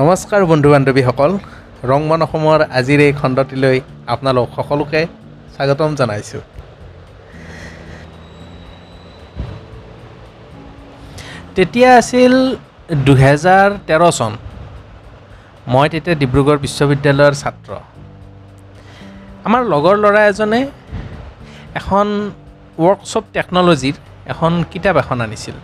নমস্কাৰ 0.00 0.42
বন্ধু 0.50 0.68
বান্ধৱীসকল 0.72 1.32
ৰংমন 1.90 2.20
অসমৰ 2.24 2.60
আজিৰ 2.78 3.00
এই 3.04 3.12
খণ্ডটিলৈ 3.20 3.76
আপোনালোক 4.14 4.46
সকলোকে 4.56 5.00
স্বাগতম 5.54 5.90
জনাইছোঁ। 6.00 6.42
তেতিয়া 11.56 11.90
আছিল 12.00 12.34
দুহেজাৰ 13.06 13.68
তেৰ 13.88 14.02
চন। 14.18 14.32
মই 15.72 15.86
তেতিয়া 15.92 16.16
ডিব্ৰুগড় 16.22 16.58
বিশ্ববিদ্যালয়ৰ 16.66 17.34
ছাত্ৰ। 17.42 17.70
আমাৰ 19.46 19.62
লগৰ 19.72 19.96
ল'ৰা 20.04 20.22
এজনে 20.30 20.60
এখন 21.80 22.06
ৱৰ্কশ্বপ 22.84 23.24
টেকন'লজিৰ 23.36 23.96
এখন 24.32 24.52
কিতাপ 24.72 24.96
এখন 25.02 25.18
আনিছিল। 25.26 25.56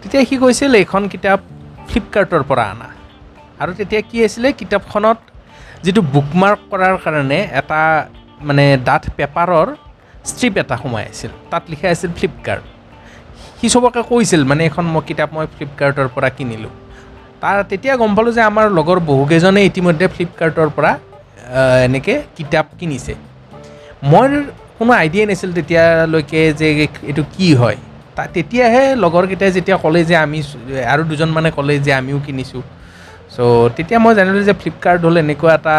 তেতিয়া 0.00 0.22
সি 0.28 0.36
কৈছিল 0.42 0.70
এইখন 0.82 1.04
কিতাপ 1.14 1.40
ফ্লিপকাৰ্টৰ 1.88 2.42
পৰা 2.50 2.64
অনা 2.72 2.88
আৰু 3.62 3.70
তেতিয়া 3.78 4.00
কি 4.08 4.16
আছিলে 4.26 4.48
কিতাপখনত 4.60 5.18
যিটো 5.84 6.00
বুকমাৰ্ক 6.14 6.60
কৰাৰ 6.70 6.94
কাৰণে 7.04 7.38
এটা 7.60 7.80
মানে 8.48 8.64
ডাঠ 8.86 9.02
পেপাৰৰ 9.16 9.68
ষ্ট্ৰিপ 10.30 10.54
এটা 10.62 10.76
সোমাই 10.82 11.04
আছিল 11.12 11.32
তাত 11.50 11.62
লিখা 11.72 11.86
আছিল 11.94 12.10
ফ্লিপকাৰ্ট 12.18 12.64
সি 13.58 13.66
চবকে 13.74 14.02
কৈছিল 14.10 14.40
মানে 14.50 14.62
এইখন 14.68 14.84
মই 14.94 15.02
কিতাপ 15.08 15.28
মই 15.36 15.46
ফ্লিপকাৰ্টৰ 15.54 16.08
পৰা 16.14 16.28
কিনিলোঁ। 16.38 16.72
তাৰ 17.42 17.56
তেতিয়া 17.70 17.94
গম 18.00 18.12
পালোঁ 18.16 18.32
যে 18.36 18.42
আমাৰ 18.50 18.66
লগৰ 18.78 18.98
বহুকেইজনে 19.10 19.60
ইতিমধ্যে 19.70 20.06
ফ্লিপকাৰ্টৰ 20.14 20.68
পৰা 20.76 20.92
এনেকৈ 21.86 22.16
কিতাপ 22.36 22.66
কিনিছে। 22.78 23.12
মই 24.10 24.26
কোনো 24.78 24.92
আইডিয়াই 25.02 25.26
নাছিল 25.30 25.50
তেতিয়ালৈকে 25.58 26.40
যে 26.58 26.66
এইটো 27.10 27.22
কি 27.34 27.48
হয়। 27.60 27.78
তেতিয়াহে 28.34 28.84
লগৰকেইটাই 29.04 29.50
যেতিয়া 29.56 29.76
ক'লে 29.84 30.00
যে 30.10 30.16
আমি 30.24 30.38
আৰু 30.92 31.02
দুজনমানে 31.10 31.50
ক'লে 31.56 31.74
যে 31.86 31.92
আমিও 32.00 32.18
কিনিছোঁ। 32.26 32.62
চ' 33.34 33.68
তেতিয়া 33.76 33.98
মই 34.04 34.12
জানিলোঁ 34.18 34.44
যে 34.48 34.54
ফ্লিপকাৰ্ট 34.60 35.00
হ'ল 35.06 35.16
এনেকুৱা 35.24 35.52
এটা 35.58 35.76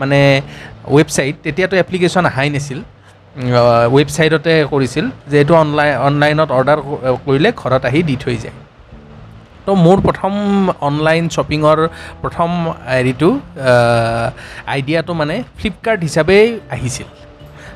মানে 0.00 0.18
ৱেবছাইট 0.96 1.34
তেতিয়াতো 1.44 1.74
এপ্লিকেশ্যন 1.84 2.24
অহাই 2.30 2.48
নাছিল। 2.54 2.80
ৱেবছাইটতে 3.96 4.52
কৰিছিল 4.72 5.04
যে 5.30 5.36
এইটো 5.42 5.54
অনলাইন 5.62 5.92
অনলাইনত 6.08 6.50
অৰ্ডাৰ 6.58 6.78
কৰিলে 7.26 7.50
ঘৰত 7.60 7.82
আহি 7.90 8.00
দি 8.08 8.16
থৈ 8.24 8.36
যায়। 8.44 8.56
তো 9.66 9.70
মোৰ 9.84 9.98
প্ৰথম 10.06 10.32
অনলাইন 10.88 11.24
শ্বপিঙৰ 11.34 11.78
প্ৰথম 12.22 12.50
হেৰিটো 12.94 13.30
আইডিয়াটো 14.74 15.12
মানে 15.20 15.34
ফ্লিপকাৰ্ট 15.58 16.00
হিচাপেই 16.08 16.46
আহিছিল। 16.74 17.08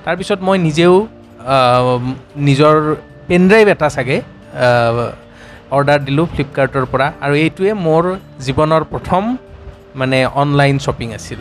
তাৰপিছত 0.05 0.39
মই 0.47 0.57
নিজেও 0.69 0.95
নিজৰ 2.49 2.77
পেনড্ৰাইভ 3.29 3.67
এটা 3.75 3.89
চাগে 3.97 4.19
অৰ্ডাৰ 5.77 6.01
দিলোঁ 6.07 6.27
ফ্লিপকাৰ্টৰ 6.33 6.85
পৰা 6.93 7.07
আৰু 7.25 7.35
এইটোৱে 7.45 7.73
মোৰ 7.87 8.05
জীৱনৰ 8.47 8.83
প্ৰথম 8.93 9.23
মানে 10.01 10.19
অনলাইন 10.43 10.77
শ্বপিং 10.85 11.09
আছিল। 11.19 11.41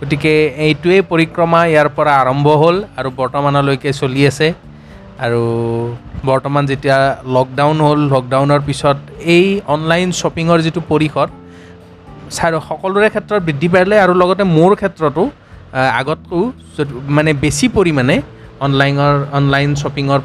গতিকে 0.00 0.32
এইটোৱেই 0.66 1.02
পৰিক্ৰমা 1.12 1.60
ইয়াৰ 1.72 1.88
পৰা 1.96 2.12
আৰম্ভ 2.22 2.46
হ'ল 2.62 2.76
আৰু 2.98 3.08
বৰ্তমানলৈকে 3.20 3.90
চলি 4.00 4.22
আছে। 4.30 4.48
আৰু 5.24 5.42
বৰ্তমান 6.28 6.64
যেতিয়া 6.70 6.98
লকডাউন 7.36 7.76
হ'ল 7.86 8.00
লকডাউনৰ 8.14 8.60
পিছত 8.68 8.98
এই 9.34 9.46
অনলাইন 9.74 10.08
শ্বপিঙৰ 10.20 10.58
যিটো 10.66 10.80
পৰিসৰ 10.90 11.28
চাৰ 12.36 12.52
সকলোৰে 12.68 13.08
ক্ষেত্ৰত 13.14 13.40
বৃদ্ধি 13.48 13.68
পালে 13.74 13.96
আৰু 14.04 14.12
লগতে 14.22 14.44
মোৰ 14.56 14.70
ক্ষেত্ৰতো 14.80 15.22
আগতকৈও 16.00 16.42
মানে 17.16 17.30
বেছি 17.42 17.66
পৰিমাণে 17.76 18.16
অনলাইনৰ 18.66 19.14
অনলাইন 19.38 19.70
শ্বপিঙৰ 19.82 20.20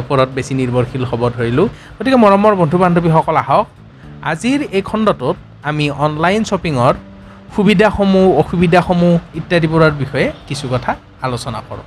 ওপৰত 0.00 0.28
বেছি 0.36 0.52
নিৰ্ভৰশীল 0.60 1.04
হ'ব 1.10 1.22
ধৰিলোঁ। 1.36 1.66
গতিকে 1.96 2.18
মৰমৰ 2.24 2.54
বন্ধু 2.60 2.76
বান্ধৱীসকল 2.82 3.36
আহক 3.42 3.66
আজিৰ 4.32 4.60
এই 4.76 4.82
খণ্ডটোত 4.88 5.36
আমি 5.68 5.84
অনলাইন 6.06 6.42
শ্বপিঙৰ 6.50 6.94
সুবিধাসমূহ 7.54 8.26
অসুবিধাসমূহ 8.40 9.14
ইত্যাদিবোৰৰ 9.38 9.92
বিষয়ে 10.02 10.26
কিছু 10.48 10.66
কথা 10.72 10.90
আলোচনা 11.26 11.60
কৰোঁ। 11.68 11.86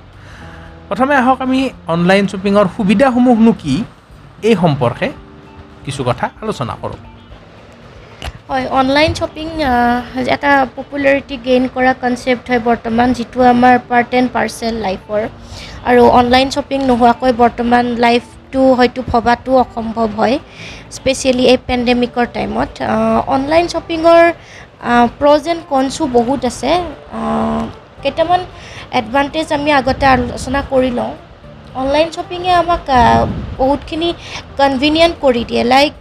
প্ৰথমে 0.87 1.13
আহক 1.21 1.39
আমি 1.45 1.59
অনলাইন 1.93 2.25
শ্বপিঙৰ 2.31 2.65
সুবিধাসমূহনো 2.77 3.51
কি 3.61 3.73
এই 4.49 4.55
সম্পৰ্কে 4.61 5.07
কিছু 5.85 6.01
কথা 6.09 6.25
আলোচনা 6.43 6.73
কৰোঁ। 6.81 6.99
হয় 8.49 8.65
অনলাইন 8.79 9.11
শ্বপিং 9.19 9.47
এটা 10.35 10.51
পপুলাৰিটি 10.77 11.35
গেইন 11.47 11.63
কৰা 11.75 11.91
কনচেপ্ট 12.03 12.45
হয় 12.51 12.61
বৰ্তমান 12.69 13.07
যিটো 13.17 13.39
আমাৰ 13.53 13.75
পাৰ্ট 13.89 14.09
এণ্ড 14.19 14.29
পাৰ্চেল 14.35 14.73
লাইফৰ 14.85 15.21
আৰু 15.89 16.01
অনলাইন 16.19 16.47
শ্বপিং 16.55 16.79
নোহোৱাকৈ 16.89 17.31
বৰ্তমান 17.43 17.85
লাইফটো 18.05 18.61
হয়তো 18.79 19.01
ভবাটো 19.11 19.51
অসম্ভৱ 19.65 20.07
হয় 20.19 20.35
স্পেচিয়েলি 20.97 21.43
এই 21.53 21.59
পেণ্ডেমিকৰ 21.67 22.25
টাইমত 22.37 22.69
অনলাইন 23.35 23.65
শ্বপিঙৰ 23.73 24.21
প্ৰজ 25.19 25.41
এণ্ড 25.51 25.61
কনছো 25.71 26.03
বহুত 26.17 26.41
আছে। 26.51 26.71
কেইটামান 28.03 28.41
এডভান্টেজ 28.99 29.47
আমি 29.57 29.69
আগতে 29.79 30.05
আলোচনা 30.15 30.59
কৰি 30.73 30.91
লওঁ। 30.99 31.13
অনলাইন 31.81 32.07
শ্বপিঙে 32.15 32.51
আমাক 32.61 32.83
বহুতখিনি 33.59 34.09
কনভিনিয়েণ্ট 34.59 35.15
কৰি 35.25 35.43
দিয়ে। 35.49 35.63
লাইক 35.73 35.95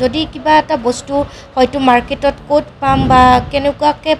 যদি 0.00 0.20
কিবা 0.32 0.52
এটা 0.62 0.76
বস্তু 0.88 1.14
হয়তো 1.56 1.76
মাৰ্কেটত 1.90 2.36
ক'ত 2.48 2.66
পাম 2.82 2.98
বা 3.10 3.22
কেনেকুৱাকৈ 3.52 4.14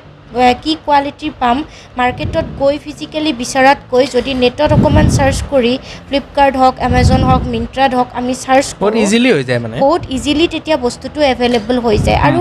কি 0.62 0.72
কোৱালিটিৰ 0.87 1.32
পাম 1.43 1.56
মাৰ্কেটত 2.00 2.47
গৈ 2.60 2.76
ফিজিকেলি 2.84 3.31
বিচৰাতকৈ 3.41 4.04
যদি 4.16 4.32
নেটত 4.43 4.71
অকণমান 4.76 5.06
চাৰ্চ 5.16 5.38
কৰি 5.53 5.72
ফ্লিপকাৰ্ট 6.09 6.54
হওক 6.60 6.75
এমাজন 6.88 7.21
হওক 7.28 7.42
মিণ্ট্ৰাত 7.54 7.92
হওক 7.98 8.10
আমি 8.21 8.32
চাৰ্চ 8.44 8.66
বহুত 8.69 8.92
কৰোঁ 8.92 9.03
ইজিলি 9.06 9.31
হৈ 9.37 9.44
যায় 9.48 9.60
মানে। 9.65 9.77
বহুত 9.84 10.03
ইজিলি 10.16 10.47
তেতিয়া 10.54 10.77
বস্তুটো 10.87 11.19
এভেইলেবল 11.32 11.77
হৈ 11.87 11.97
যায়। 12.06 12.19
আৰু 12.27 12.41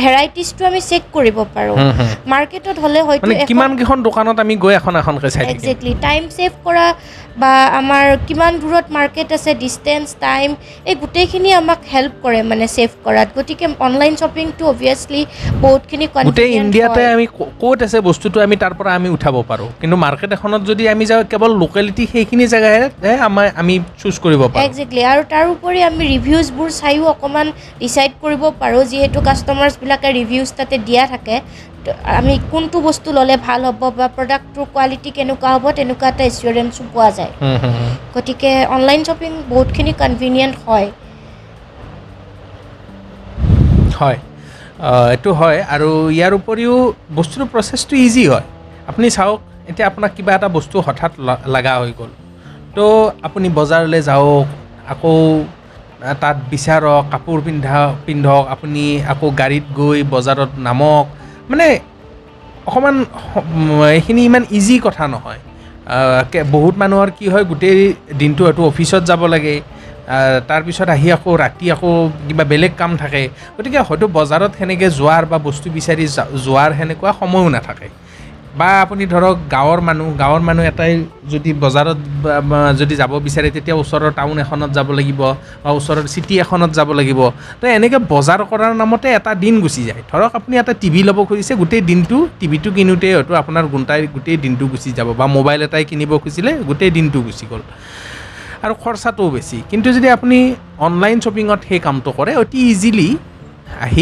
ভেৰাইটিজটো 0.00 0.62
আমি 0.70 0.80
চেক 0.90 1.02
কৰিব 1.16 1.36
পাৰোঁ। 1.56 1.76
মাৰ্কেটত 2.32 2.76
হ'লে 2.84 3.00
হয়তো 3.08 3.24
মানে 3.24 3.34
এখন- 3.36 3.48
কিমান 3.50 3.70
কেইখন 3.78 3.98
দোকানত 4.08 4.36
আমি 4.44 4.54
গৈ 4.64 4.74
এখন 4.80 4.92
এখনকৈ 5.02 5.30
চাই 5.34 5.42
একজেক্টলি 5.54 5.92
টাইম 6.06 6.22
ছেভ 6.36 6.52
কৰা 6.66 6.86
বা 7.42 7.52
আমাৰ 7.80 8.04
কিমান 8.28 8.52
দূৰত 8.62 8.86
মাৰ্কেট 8.96 9.28
আছে 9.36 9.50
ডিষ্টেঞ্চ 9.64 10.06
টাইম 10.26 10.48
এই 10.90 10.94
গোটেইখিনি 11.02 11.50
আমাক 11.60 11.80
হেল্প 11.94 12.12
কৰে 12.24 12.40
মানে 12.50 12.66
ছেভ 12.76 12.90
কৰাত। 13.06 13.28
গতিকে 13.38 13.66
অনলাইন 13.86 14.14
শ্বপিংটো 14.20 14.64
অভিয়াছলি 14.74 15.20
বহুতখিনি 15.64 16.06
গোটেই 16.28 16.50
ইণ্ডিয়াতে। 16.60 17.00
আমি 17.16 17.26
ক'ত 17.62 17.78
আছে 17.86 17.98
বস্তুটো 18.08 18.38
আমি 18.46 18.56
তাৰ 18.62 18.72
পৰা 18.78 18.90
আমি 18.98 19.08
উঠাব 19.16 19.36
পাৰোঁ। 19.50 19.68
কিন্তু 19.80 19.96
মাৰ্কেট 20.04 20.30
এখনত 20.36 20.62
যদি 20.70 20.84
আমি 20.94 21.04
যাওঁ 21.10 21.22
কেৱল 21.32 21.52
লোকেলিটি 21.62 22.04
সেইখিনি 22.12 22.44
জেগাহে 22.54 23.12
আমাৰ 23.28 23.46
আমি 23.60 23.74
চুজ 24.00 24.14
কৰিব 24.24 24.40
পাৰোঁ। 24.50 24.64
একজেক্টলি 24.68 25.02
আৰু 25.12 25.22
তাৰোপৰি 25.34 25.80
আমি 25.90 26.02
ৰিভিউজবোৰ 26.14 26.68
চাইও 26.80 27.04
অকণমান 27.14 27.46
ডিচাইড 27.80 28.12
কৰিব 28.24 28.42
পাৰোঁ 28.62 28.82
যিহেতু 28.92 29.18
কাষ্টমাৰ্ছবিলাকে 29.38 30.08
ৰিভিউজ 30.12 30.48
তাতে 30.54 30.76
দিয়া 30.86 31.04
থাকে। 31.06 31.36
আমি 32.14 32.34
কোনটো 32.50 32.76
বস্তু 32.80 33.08
ল'লে 33.16 33.36
ভাল 33.42 33.60
হ'ব 33.68 33.82
বা 33.94 34.06
প্ৰডাক্টটোৰ 34.16 34.66
কোৱালিটি 34.74 35.10
কেনেকুৱা 35.14 35.50
হ'ব 35.54 35.64
তেনেকুৱা 35.78 36.08
এটা 36.12 36.24
এচিয়ৰেঞ্চো 36.24 36.82
পোৱা 36.92 37.08
যায়। 37.18 37.32
গতিকে 38.14 38.50
অনলাইন 38.70 39.00
শ্বপিং 39.04 39.30
বহুতখিনি 39.48 39.92
কনভিনিয়েণ্ট 39.98 40.54
হয়। 40.66 40.88
হয়। 43.96 44.18
এইটো 45.12 45.30
হয় 45.32 45.58
আৰু 45.74 45.88
ইয়াৰ 46.10 46.32
উপৰিও 46.40 46.74
বস্তুটোৰ 47.18 47.48
প্ৰচেছটো 47.52 47.94
ইজি 47.98 48.24
হয়। 48.32 48.46
আপুনি 48.90 49.06
চাওক 49.10 49.40
এতিয়া 49.70 49.86
আপোনাক 49.88 50.10
কিবা 50.16 50.32
এটা 50.38 50.48
বস্তু 50.48 50.76
হঠাৎ 50.86 51.12
লগা 51.54 51.72
হৈ 51.80 51.92
গ'ল। 51.98 52.10
তো 52.76 52.84
আপুনি 53.26 53.46
বজাৰলৈ 53.58 54.00
যাওক 54.02 54.46
আকৌ 54.92 55.12
তাত 56.20 56.36
বিচাৰক 56.50 57.02
কাপোৰ 57.12 57.38
পিন্ধা 57.46 57.78
পিন্ধক 58.06 58.42
আপুনি 58.54 58.84
আকৌ 59.12 59.26
গাড়ীত 59.40 59.64
গৈ 59.78 59.98
বজাৰত 60.12 60.50
নামক। 60.66 61.04
মানে 61.50 61.66
অকণমান 62.68 62.96
এইখিনি 63.96 64.22
ইমান 64.24 64.44
ইজি 64.58 64.76
কথা 64.86 65.04
নহয়। 65.14 65.40
বহুত 66.54 66.74
মানুহৰ 66.82 67.08
কি 67.18 67.26
হয় 67.32 67.44
গোটেই 67.44 67.78
দিনটো 68.20 68.42
হয়তো 68.46 68.62
অফিচত 68.66 69.02
যাব 69.10 69.22
লাগে। 69.34 69.54
তাৰপিছত 70.48 70.88
আহি 70.96 71.08
আকৌ 71.16 71.30
ৰাতি 71.42 71.66
আকৌ 71.74 71.90
কিবা 72.28 72.44
বেলেগ 72.52 72.72
কাম 72.78 72.90
থাকে। 72.96 73.22
গতিকে 73.56 73.78
হয়তো 73.88 74.06
বজাৰত 74.18 74.52
সেনেকৈ 74.58 74.88
যোৱাৰ 74.98 75.24
বা 75.32 75.38
বস্তু 75.48 75.66
বিচাৰি 75.76 76.04
যোৱাৰ 76.46 76.70
সেনেকুৱা 76.78 77.10
সময়ো 77.20 77.48
নাথাকে। 77.56 77.88
বা 78.60 78.68
আপুনি 78.84 79.04
ধৰক 79.14 79.36
গাঁৱৰ 79.54 79.80
মানুহ 79.88 80.06
গাঁৱৰ 80.22 80.42
মানুহ 80.48 80.64
এটাই 80.72 80.92
যদি 81.32 81.50
বজাৰত 81.62 81.98
যদি 82.80 82.94
যাব 83.00 83.12
বিচাৰে 83.26 83.48
তেতিয়া 83.56 83.76
ওচৰৰ 83.82 84.12
টাউন 84.18 84.36
এখনত 84.44 84.70
যাব 84.78 84.88
লাগিব 84.98 85.20
বা 85.64 85.70
ওচৰৰ 85.78 86.06
চিটি 86.14 86.34
এখনত 86.44 86.70
যাব 86.78 86.88
লাগিব। 86.98 87.20
তো 87.60 87.64
এনেকৈ 87.76 87.98
বজাৰ 88.12 88.40
কৰাৰ 88.50 88.72
নামতে 88.82 89.06
এটা 89.18 89.32
দিন 89.44 89.54
গুচি 89.64 89.82
যায়। 89.88 90.02
ধৰক 90.12 90.32
আপুনি 90.38 90.54
এটা 90.62 90.72
টিভি 90.82 91.00
ল'ব 91.08 91.18
খুজিছে 91.28 91.52
গোটেই 91.62 91.82
দিনটো 91.90 92.16
টিভিটো 92.40 92.68
কিনোতেই 92.76 93.12
হয়তো 93.16 93.32
আপোনাৰ 93.42 93.64
গোটাই 93.74 94.00
গোটেই 94.14 94.36
দিনটো 94.44 94.64
গুচি 94.72 94.90
যাব 94.98 95.08
বা 95.20 95.26
মোবাইল 95.36 95.60
এটাই 95.66 95.84
কিনিব 95.90 96.12
খুজিলে 96.24 96.52
গোটেই 96.68 96.90
দিনটো 96.96 97.18
গুচি 97.26 97.44
গ'ল। 97.50 97.62
আৰু 98.64 98.74
খৰচাটোও 98.82 99.28
বেছি। 99.34 99.58
কিন্তু 99.70 99.88
যদি 99.96 100.08
আপুনি 100.16 100.38
অনলাইন 100.86 101.16
শ্বপিঙত 101.24 101.60
সেই 101.68 101.80
কামটো 101.86 102.10
কৰে 102.18 102.32
অতি 102.42 102.60
ইজিলি 102.72 103.08
আহ, 103.84 103.96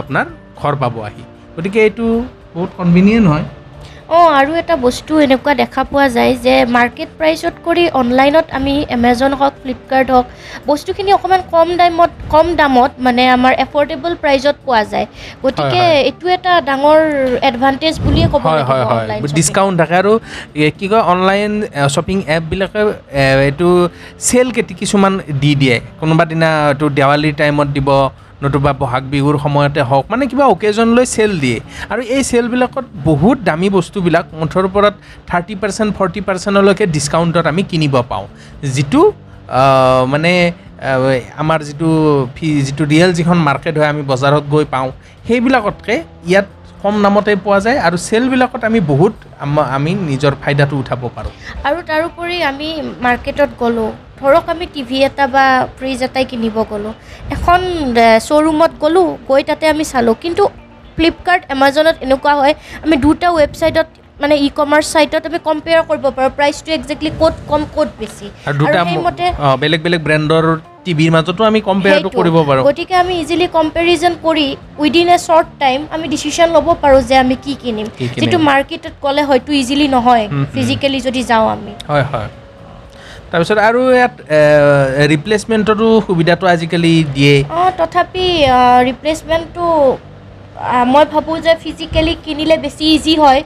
আপোনাৰ 0.00 0.26
ঘৰ 0.60 0.74
পাব 0.82 0.94
আহি। 1.08 1.22
গতিকে 1.54 1.78
এইটো 1.86 2.06
বহুত 2.54 2.70
কনভিনিয়েণ্ট 2.78 3.26
হয়। 3.32 3.44
অঁ 4.08 4.26
আৰু 4.40 4.52
এটা 4.62 4.74
বস্তু 4.86 5.12
এনেকুৱা 5.26 5.52
দেখা 5.62 5.82
পোৱা 5.90 6.06
যায় 6.16 6.32
যে 6.44 6.54
মাৰ্কেট 6.76 7.08
প্ৰাইচত 7.18 7.54
কৰি 7.66 7.84
অনলাইনত 8.00 8.46
আমি 8.58 8.74
এমেজন 8.96 9.30
হওক 9.40 9.54
ফ্লিপকাৰ্ট 9.62 10.08
হওক 10.14 10.26
বস্তুখিনি 10.70 11.10
অকণমান 11.16 11.42
কম 11.54 11.68
দামত 11.80 12.10
কম 12.34 12.46
দামত 12.60 12.90
মানে 13.06 13.22
আমাৰ 13.36 13.52
এফৰ্ডেবল 13.64 14.12
প্ৰাইজত 14.22 14.56
পোৱা 14.66 14.82
যায়। 14.92 15.06
গতিকে। 15.44 15.82
এইটো 16.08 16.26
এটা 16.36 16.52
ডাঙৰ 16.68 17.00
এডভান্টেজ 17.50 17.94
বুলিয়ে 18.04 18.26
ক'ব 18.32 18.42
হয় 18.48 18.64
হয় 18.70 18.84
হয়। 18.90 19.06
ডিছকাউণ্ট 19.38 19.74
থাকে 19.80 19.94
আৰু 20.02 20.12
কি 20.78 20.86
কয় 20.92 21.04
অনলাইন 21.12 21.52
শ্বপিং 21.94 22.16
এপবিলাকে 22.36 22.80
এইটো 23.48 23.68
চেল 24.28 24.48
কেতি 24.56 24.74
কিছুমান 24.80 25.12
দি 25.42 25.52
দিয়ে। 25.62 25.76
কোনোবা 26.00 26.24
দিনা 26.30 26.48
এইটো 26.70 26.86
দেৱালীৰ 26.98 27.34
টাইমত 27.40 27.68
দিব 27.76 27.88
নতুবা 28.42 28.72
বহাগ 28.82 29.04
বিহুৰ 29.12 29.36
সময়তে 29.44 29.80
হওক 29.90 30.04
মানে 30.12 30.24
কিবা 30.30 30.44
অকেজন 30.54 30.88
লৈ 30.96 31.06
চেল 31.16 31.32
দিয়ে। 31.42 31.58
আৰু 31.92 32.02
এই 32.16 32.22
চেলবিলাকত 32.30 32.84
বহুত 33.08 33.36
দামী 33.48 33.68
বস্তুবিলাক 33.76 34.26
মুঠৰ 34.40 34.64
ওপৰত 34.70 34.94
থাৰ্টি 35.30 35.54
পাৰ্চেণ্ট 35.60 35.90
ফৰ্টি 35.98 36.20
পাৰ্চেণ্টলৈকে 36.26 36.84
ডিছকাউণ্টত 36.94 37.46
আমি 37.52 37.62
কিনিব 37.70 37.94
পাওঁ। 38.10 38.26
যিটো 38.74 39.02
মানে 40.12 40.32
আমাৰ 41.42 41.58
যিটো 41.68 41.88
ফি 42.36 42.46
যিটো 42.66 42.84
ৰিয়েল 42.92 43.10
যিখন 43.18 43.36
মাৰ্কেট 43.48 43.74
হয় 43.78 43.90
আমি 43.94 44.02
বজাৰত 44.12 44.44
গৈ 44.54 44.64
পাওঁ 44.74 44.88
সেইবিলাকতকৈ 45.26 45.98
ইয়াত 46.30 46.46
কম 46.82 46.94
দামতে 47.02 47.32
পোৱা 47.44 47.58
যায় 47.66 47.78
আৰু 47.86 47.96
চেলবিলাকত 48.08 48.62
আমি 48.70 48.80
বহুত 48.92 49.14
আমা- 49.44 49.68
নিজৰ 50.08 50.32
ফাইদাটো 50.42 50.74
উঠাব 50.82 51.02
পাৰোঁ। 51.16 51.32
আৰু 51.68 51.78
তাৰোপৰি 51.90 52.36
আমি 52.50 52.68
মাৰ্কেটত 53.04 53.50
গ'লোঁ 53.62 53.88
ধৰক 54.20 54.44
আমি 54.54 54.66
টিভি 54.74 54.96
এটা 55.08 55.24
বা 55.34 55.44
ফ্ৰিজ 55.76 55.98
এটাই 56.06 56.24
কিনিব 56.30 56.56
গ'লোঁ 56.70 56.92
এখন 57.34 57.60
শ্ব'ৰুমত 58.26 58.72
গ'লোঁ 58.82 59.06
গৈ 59.28 59.42
তাতে 59.50 59.64
আমি 59.74 59.84
চালোঁ 59.92 60.14
কিন্তু 60.24 60.42
ফ্লিপকাৰ্ট 60.96 61.42
এমাজনত 61.54 61.96
এনেকুৱা 62.06 62.32
হয় 62.40 62.54
আমি 62.84 62.96
দুটা 63.04 63.28
ৱেবছাইটত 63.38 63.88
মানে 64.20 64.34
ই 64.36 64.48
কমাৰ্চ 64.58 64.86
ছাইটত 64.92 65.22
আমি 65.30 65.38
কম্পেয়াৰ 65.48 65.82
কৰিব 65.88 66.04
পাৰোঁ 66.16 66.30
প্ৰাইচটো 66.38 66.70
একজেক্টলি 66.78 67.10
ক'ত 67.20 67.34
কম 67.50 67.62
ক'ত 67.76 67.88
বেছি। 68.00 68.26
আৰু 68.48 68.62
সেইমতে 68.86 69.24
বেলেগ 69.62 69.80
বেলেগ 69.86 70.00
ব্ৰেণ্ডৰ 70.06 70.44
টিভিৰ 70.86 71.10
মাজতো 71.16 71.42
আমি 71.50 71.60
কম্পেয়াৰটো। 71.68 72.08
কৰিব 72.18 72.36
পাৰোঁ 72.48 72.62
গতিকে 72.68 72.94
আমি 73.02 73.14
ইজিলি 73.22 73.46
কম্পেৰিজন 73.58 74.12
কৰি 74.26 74.46
উইদিন 74.82 75.06
এ 75.08 75.18
শ্বৰ্ট 75.26 75.48
টাইম 75.62 75.78
আমি 75.94 76.06
ডিচিশ্যন 76.14 76.48
ল'ব 76.56 76.68
পাৰোঁ 76.82 77.00
যে 77.10 77.16
আমি 77.24 77.36
কি 77.44 77.54
কিনিম। 77.62 77.86
যিটো 78.20 78.38
মাৰ্কেটত 78.50 78.94
গ'লে 79.04 79.22
হয়তো 79.30 79.50
ইজিলি 79.60 79.86
নহয়। 79.96 80.24
ফিজিকেলি 80.54 80.98
যদি 81.06 81.20
যাওঁ 81.30 81.46
আমি 81.54 81.72
হয় 81.90 82.06
হয় 82.12 82.28
তাৰপিছত 83.30 83.58
আৰু 83.68 83.80
ইয়াত 83.94 84.14
ৰিপ্লেচমেণ্টৰো 85.12 85.88
সুবিধাটো 86.08 86.44
আজিকালি 86.54 86.92
দিয়ে 87.14 87.34
অঁ 87.60 87.70
তথাপি 87.78 88.26
ৰিপ্লেচমেণ্টটো 88.88 89.66
মই 90.86 91.04
ভাবোঁ 91.04 91.36
যে 91.40 91.52
ফিজিকেলি 91.62 92.14
কিনিলে 92.24 92.56
বেছি 92.64 92.84
ইজি 92.96 93.14
হয় 93.16 93.40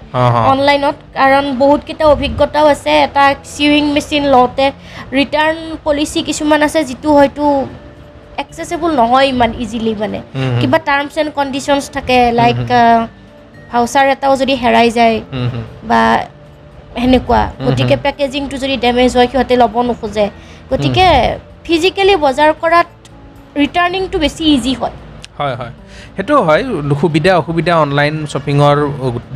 অনলাইনত 0.53 0.97
কাৰণ 1.15 1.45
বহুতকেইটা 1.59 2.05
অভিজ্ঞতাও 2.07 2.67
আছে 2.67 2.93
এটা 3.07 3.25
চিউইং 3.47 3.85
মেচিন 3.97 4.23
লওঁতে। 4.35 4.67
ৰিটাৰ্ণ 5.13 5.59
পলিচি 5.85 6.21
কিছুমান 6.23 6.61
আছে 6.63 6.81
যিটো 6.85 7.09
হয়তো 7.19 7.45
একচেচেবল 8.39 8.91
নহয় 8.97 9.27
ইমান 9.27 9.51
ইজিলি 9.59 9.93
মানে। 9.95 10.19
কিবা 10.61 10.79
টাৰ্মছ 10.87 11.15
এণ্ড 11.19 11.31
কণ্ডিশ্যনছ 11.35 11.85
থাকে 11.91 12.17
লাইক 12.33 12.57
ভাউচাৰ 13.73 14.07
এটাও 14.09 14.35
যদি 14.37 14.55
হেৰাই 14.63 14.89
যায়। 14.91 15.17
বা 15.85 16.03
সেনেকুৱা। 16.97 17.43
গতিকে 17.67 17.97
পেকেজিংটো 17.97 18.57
যদি 18.57 18.77
ডেমেজ 18.77 19.11
হয় 19.17 19.29
সিহঁতে 19.33 19.55
ল'ব 19.57 19.75
নোখোজে। 19.83 20.27
গতিকে 20.71 21.07
ফিজিকেলি 21.65 22.15
বজাৰ 22.17 22.51
কৰাত 22.63 22.89
ৰিটাৰ্ণিংটো 23.57 24.17
বেছি 24.19 24.43
ইজি 24.55 24.75
হয়। 24.75 24.97
হয় 25.39 25.55
হয়। 25.57 25.73
সেইটো 26.17 26.35
হয় 26.47 26.63
সুবিধা 27.03 27.33
অসুবিধা 27.41 27.73
অনলাইন 27.85 28.15
শ্বপিঙৰ 28.33 28.77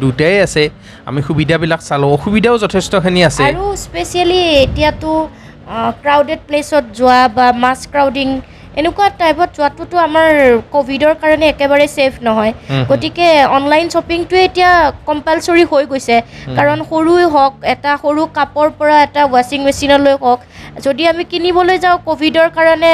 দুটাই 0.03 0.37
আছে। 0.47 0.65
আমি 1.09 1.21
সুবিধাবিলাক 1.29 1.81
চালোঁ 1.89 2.11
অসুবিধাও 2.17 2.57
যথেষ্টখিনি 2.65 3.21
আছে। 3.29 3.43
আৰু 3.51 3.65
স্পেচিয়েলি 3.85 4.41
এতিয়াতো 4.65 5.11
ক্ৰাউডেড 6.03 6.41
প্লেচত 6.49 6.85
যোৱা 6.99 7.21
বা 7.37 7.47
মাছ 7.63 7.81
ক্ৰাউডিং 7.93 8.29
এনেকুৱা 8.81 9.07
টাইপত 9.21 9.49
যোৱাটোতো 9.57 9.97
আমাৰ 10.09 10.31
ক'ভিডৰ 10.75 11.15
কাৰণে 11.23 11.47
একেবাৰে 11.53 11.87
ছেফ 11.97 12.13
নহয়। 12.27 12.53
গতিকে 12.91 13.29
অনলাইন 13.57 13.87
শ্বপিংটোৱে 13.95 14.41
এতিয়া 14.49 14.71
কম্পালচৰি 15.09 15.65
হৈ 15.73 15.85
গৈছে। 15.93 16.17
কাৰণ 16.59 16.79
সৰুৱে 16.91 17.27
হওক 17.35 17.53
এটা 17.75 17.93
সৰু 18.03 18.23
কাপৰ 18.39 18.67
পৰা 18.79 18.97
এটা 19.07 19.23
ৱাশ্বিং 19.35 19.61
মেচিনলৈ 19.69 20.15
হওক 20.23 20.41
যদি 20.87 21.03
আমি 21.13 21.23
কিনিবলৈ 21.33 21.77
যাওঁ 21.85 21.99
ক'ভিডৰ 22.09 22.49
কাৰণে 22.59 22.93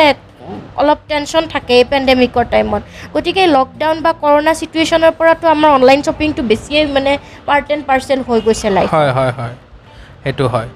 অলপ 0.80 1.00
টেনশ্যন 1.10 1.44
থাকে 1.54 1.72
এই 1.80 1.84
পেণ্ডেমিকৰ 1.90 2.44
টাইমত 2.52 2.82
গতিকে 3.14 3.42
লকডাউন 3.56 3.96
বা 4.04 4.12
কৰোণা 4.22 4.52
চিটুৱেশ্যনৰ 4.60 5.12
পৰাতো 5.18 5.44
আমাৰ 5.54 5.70
অনলাইন 5.78 6.00
শ্বপিংটো 6.06 6.42
বেছিয়ে 6.50 6.80
মানে 6.96 7.12
পাৰ্ট 7.48 7.66
এণ্ড 7.74 7.82
পাৰ্চেল 7.90 8.20
হৈ 8.28 8.38
গৈছে 8.46 8.68
লাইফ 8.76 8.88
হয় 8.96 9.12
হয় 9.18 9.32
হয়। 9.38 9.54
সেইটো 10.24 10.44
হয়। 10.54 10.68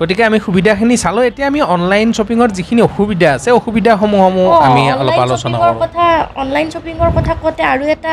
গতিকে 0.00 0.22
আমি 0.28 0.38
সুবিধাখিনি 0.46 0.94
চালোঁ। 1.04 1.24
এতিয়া 1.30 1.46
আমি 1.52 1.60
অনলাইন 1.76 2.08
শ্বপিঙৰ 2.18 2.48
যিখিনি 2.58 2.80
অসুবিধা 2.88 3.28
আছে 3.36 3.48
অসুবিধাসমূহসমূহ 3.58 4.48
আমি 4.66 4.82
অলপ 5.00 5.18
আলোচনা 5.26 5.56
কৰোঁ। 5.58 5.76
কথা 5.84 6.04
অনলাইন 6.42 6.66
শ্বপিঙৰ 6.74 7.10
কথা 7.18 7.32
কওঁতে 7.42 7.62
আৰু 7.72 7.84
এটা 7.94 8.12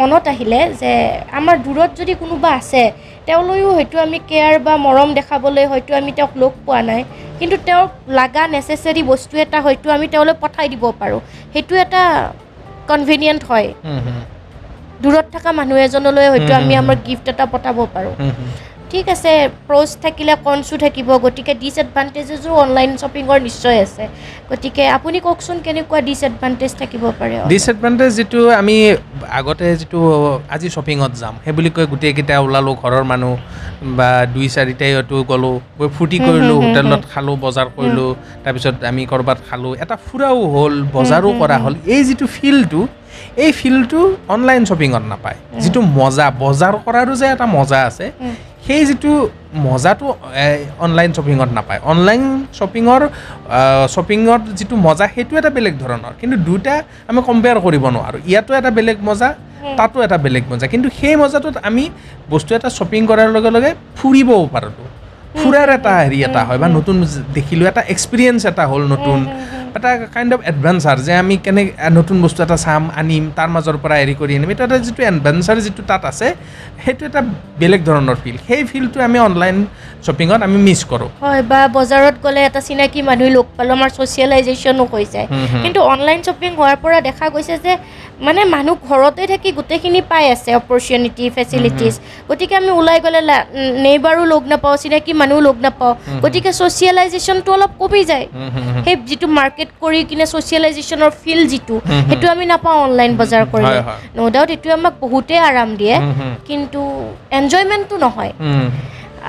মনত 0.00 0.24
আহিলে 0.32 0.60
যে 0.80 0.92
আমাৰ 1.38 1.56
দূৰত 1.66 1.90
যদি 2.00 2.12
কোনোবা 2.22 2.50
আছে 2.60 2.82
তেওঁলৈও 3.26 3.70
হয়তো 3.78 3.96
আমি 4.06 4.18
কেয়াৰ 4.30 4.54
বা 4.66 4.74
মৰম 4.86 5.08
দেখাবলৈ 5.18 5.64
হয়তো 5.72 5.90
আমি 6.00 6.10
তেওঁক 6.16 6.32
লগ 6.42 6.52
পোৱা 6.66 6.80
নাই। 6.90 7.02
কিন্তু 7.38 7.56
তেওঁক 7.66 7.90
লাগা 8.18 8.42
নেচেচেৰী 8.54 9.02
বস্তু 9.12 9.34
এটা 9.44 9.58
হয়তো 9.66 9.86
আমি 9.96 10.06
তেওঁলৈ 10.12 10.34
পঠাই 10.42 10.66
দিব 10.72 10.84
পাৰোঁ। 11.00 11.20
সেইটো 11.52 11.74
এটা 11.84 12.02
কনভিনিয়েণ্ট 12.90 13.42
হয়। 13.50 13.68
দূৰত 15.02 15.26
থকা 15.34 15.50
মানুহ 15.58 15.76
এজনলৈ 15.86 16.26
হয়তো 16.32 16.52
আমি 16.60 16.74
আমাৰ 16.82 16.96
গিফ্ট 17.06 17.26
এটা 17.32 17.44
পঠাব 17.54 17.78
পাৰোঁ। 17.94 18.14
ঠিক 18.92 19.06
আছে 19.14 19.32
প্ৰ'জ 19.68 19.90
থাকিলে 20.04 20.32
কনছো 20.46 20.74
থাকিব 20.84 21.08
গতিকে 21.24 21.52
ডিছএডভান্টেজেছো 21.62 22.50
অনলাইন 22.64 22.90
শ্বপিঙৰ 23.02 23.38
নিশ্চয় 23.48 23.78
আছে। 23.86 24.04
গতিকে 24.50 24.84
আপুনি 24.96 25.18
কওকচোন 25.26 25.56
কেনেকুৱা 25.66 26.00
ডিছএডভান্টেজ 26.08 26.70
থাকিব 26.80 27.02
পাৰে 27.20 27.34
ডিছএডভান্টেজ 27.52 28.10
যিটো 28.18 28.40
আমি 28.60 28.76
আগতে 29.38 29.66
যিটো 29.80 30.00
আজি 30.54 30.68
শ্বপিঙত 30.76 31.12
যাম 31.20 31.34
সেই 31.44 31.52
বুলি 31.56 31.70
কৈ 31.76 31.84
গোটেইকেইটা 31.92 32.34
ওলালোঁ 32.44 32.74
ঘৰৰ 32.82 33.04
মানুহ 33.12 33.32
বা 33.98 34.10
দুই 34.34 34.46
চাৰিটাই 34.56 34.92
হয়তো 34.96 35.16
গ'লোঁ 35.30 35.54
গৈ 35.78 35.88
ফূৰ্তি 35.96 36.18
কৰিলোঁ 36.26 36.56
হোটেলত 36.64 37.02
খালোঁ 37.12 37.36
বজাৰ 37.44 37.68
কৰিলোঁ 37.76 38.08
তাৰপিছত 38.44 38.74
আমি 38.90 39.02
ক'ৰবাত 39.12 39.38
খালোঁ 39.48 39.72
এটা 39.82 39.96
ফুৰাও 40.06 40.38
হ'ল 40.54 40.74
বজাৰো 40.96 41.30
কৰা। 41.40 41.56
হ'ল 41.64 41.74
এই 41.94 42.02
যিটো 42.08 42.26
ফিলটো 42.36 42.80
এই 43.44 43.50
ফিলটো 43.60 44.00
অনলাইন 44.34 44.62
শ্বপিঙত 44.70 45.04
নাপায়। 45.12 45.38
যিটো 45.62 45.80
মজা 45.98 46.26
বজাৰ 46.42 46.74
কৰাৰো 46.84 47.12
যে 47.20 47.26
এটা 47.34 47.46
মজা 47.56 47.78
আছে। 47.88 48.06
সেই 48.66 48.82
যিটো 48.88 49.12
মজাটো 49.66 50.06
অনলাইন 50.86 51.10
শ্বপিঙত 51.16 51.50
নাপায়। 51.58 51.80
অনলাইন 51.92 52.22
শ্বপিঙৰ 52.58 53.00
শ্বপিঙত 53.94 54.42
যিটো 54.58 54.74
মজা 54.86 55.04
সেইটো 55.14 55.32
এটা 55.40 55.50
বেলেগ 55.56 55.74
ধৰণৰ। 55.82 56.12
কিন্তু 56.20 56.36
দুটা 56.48 56.74
আমি 57.08 57.20
কম্পেয়াৰ 57.28 57.58
কৰিব 57.66 57.84
নোৱাৰোঁ। 57.96 58.20
ইয়াতো 58.30 58.50
এটা 58.60 58.70
বেলেগ 58.78 58.98
মজা 59.08 59.28
তাতো 59.78 59.96
এটা 60.06 60.16
বেলেগ 60.24 60.44
মজা। 60.52 60.66
কিন্তু 60.72 60.88
সেই 60.98 61.14
মজাটোত 61.22 61.56
আমি 61.68 61.84
বস্তু 62.32 62.50
এটা 62.58 62.68
শ্বপিং 62.78 63.02
কৰাৰ 63.10 63.28
লগে 63.36 63.50
লগে 63.56 63.70
ফুৰিবও 63.98 64.44
পাৰোঁতো 64.54 64.82
ফুৰাৰ 65.38 65.68
এটা 65.78 65.92
হেৰি 66.02 66.18
এটা 66.28 66.40
হয় 66.48 66.58
বা 66.62 66.68
নতুন 66.78 66.96
দেখিলোঁ 67.36 67.66
এটা 67.72 67.82
এক্সপিৰিয়েঞ্চ 67.94 68.40
এটা 68.50 68.64
হ'ল 68.70 68.82
নতুন। 68.94 69.18
এটা 69.78 69.90
কাইণ্ড 70.14 70.30
অফ 70.36 70.40
এডভেঞ্চাৰ 70.50 70.96
যে 71.06 71.12
আমি 71.22 71.34
কেনে 71.44 71.62
নতুন 71.98 72.16
বস্তু 72.24 72.38
এটা 72.46 72.56
চাম 72.66 72.82
আনিম 73.00 73.24
তাৰ 73.38 73.48
মাজৰ 73.54 73.76
পৰা 73.82 73.96
হেৰি 74.02 74.14
কৰি 74.20 74.32
আনিম। 74.36 74.48
এইটো 74.52 74.64
এটা 74.68 74.78
যিটো 74.86 75.02
এডভেঞ্চাৰ 75.12 75.56
যিটো 75.66 75.82
তাত 75.90 76.02
আছে 76.10 76.28
সেইটো 76.82 77.02
এটা 77.10 77.20
বেলেগ 77.60 77.80
ধৰণৰ 77.88 78.16
ফিল 78.22 78.36
সেই 78.48 78.62
ফিলটো 78.70 78.98
আমি 79.08 79.18
অনলাইন 79.28 79.56
শ্বপিঙত 80.06 80.40
আমি 80.48 80.58
মিছ 80.66 80.80
কৰোঁ। 80.90 81.10
হয় 81.22 81.42
বা 81.50 81.60
বজাৰত 81.76 82.16
গ'লে 82.24 82.40
এটা 82.48 82.60
চিনাকি 82.68 83.00
মানুহ 83.10 83.28
লগ 83.36 83.46
পালোঁ 83.56 83.74
আমাৰ 83.78 83.90
ছ'চিয়েলাইজেশ্যনো 83.96 84.84
হৈ 84.92 85.04
যায়। 85.14 85.26
কিন্তু 85.62 85.80
অনলাইন 85.94 86.20
শ্বপিং 86.26 86.50
হোৱাৰ 86.60 86.76
পৰা 86.84 86.98
দেখা 87.08 87.26
গৈছে 87.34 87.54
যে 87.64 87.72
মানে 88.26 88.40
মানুহ 88.54 88.76
ঘৰতে 88.88 89.22
থাকি 89.32 89.48
গোটেইখিনি 89.58 90.00
পাই 90.10 90.24
আছে 90.34 90.50
অপৰচুনিটি 90.60 91.24
ফেচিলিটিজ 91.36 91.94
গতিকে 92.28 92.54
আমি 92.60 92.70
ওলাই 92.80 92.98
গ'লে 93.04 93.20
নেইবাৰো 93.84 94.22
লগ 94.32 94.42
নাপাওঁ 94.52 94.76
চিনাকি 94.82 95.12
মানুহো 95.20 95.40
লগ 95.48 95.56
নাপাওঁ 95.66 95.94
গতিকে 96.24 96.50
ছ'চিয়েলাইজেশ্যনটো 96.58 97.50
অলপ 97.56 97.72
কমি 97.80 98.02
যায়। 98.10 98.26
সেই 98.84 98.96
যিটো 99.08 99.26
মাৰ্কেট 99.38 99.68
কৰি 99.82 99.98
কিনে 100.10 100.26
ছ'চিয়েলাইজেশ্যনৰ 100.32 101.10
ফিল 101.22 101.40
যিটো। 101.52 101.76
সেইটো 102.08 102.26
আমি 102.34 102.44
নাপাওঁ 102.52 102.78
অনলাইন 102.86 103.12
বজাৰ 103.20 103.44
কৰিলে 103.52 103.80
হয়। 103.86 103.98
ন' 104.16 104.30
ডাউট 104.34 104.50
এইটোৱে 104.54 104.72
আমাক 104.78 104.94
বহুতেই 105.04 105.40
আৰাম 105.48 105.68
দিয়ে। 105.80 105.94
কিন্তু 106.48 106.80
এনজয়মেণ্টটো 107.38 107.96
নহয়। 108.04 108.32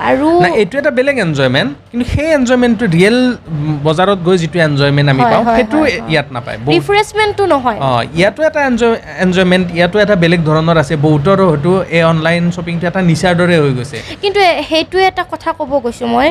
আৰু 0.08 0.28
এইটো 0.62 0.74
এটা 0.80 0.92
বেলেগ 0.98 1.16
এনজয়মেণ্ট 1.26 1.70
কিন্তু 1.90 2.06
সেই 2.14 2.28
এনজয়মেণ্টটো 2.38 2.86
ৰিয়েল 2.96 3.18
বজাৰত 3.86 4.18
গৈ 4.26 4.36
যিটো 4.42 4.58
এনজয়মেণ্ট 4.68 5.08
আমি 5.12 5.22
পাওঁ 5.32 5.44
সেইটো। 5.56 5.78
ইয়াত 6.12 6.28
নাপায় 6.36 6.56
ৰিফ্ৰেছমেণ্টটো 6.76 7.44
নহয় 7.54 7.78
অঁ 7.88 8.00
ইয়াতো 8.18 8.40
এটা 8.48 8.60
এনজয় 8.70 8.94
এনজয়মেণ্ট 9.24 9.66
ইয়াতো 9.78 9.96
এটা 10.04 10.14
বেলেগ 10.24 10.40
ধৰণৰ 10.48 10.76
আছে 10.82 10.94
বহুতৰ 11.06 11.38
হয়তো 11.50 11.72
এই 11.96 12.02
অনলাইন 12.12 12.42
শ্বপিংটো 12.56 12.84
এটা 12.90 13.00
নিচাৰ 13.10 13.34
দৰে 13.40 13.54
হৈ 13.62 13.72
গৈছে 13.78 13.98
কিন্তু 14.22 14.40
সেইটোৱে 14.70 15.02
এটা 15.10 15.22
কথা 15.32 15.50
ক'ব 15.58 15.70
গৈছোঁ 15.84 16.08
মই 16.14 16.28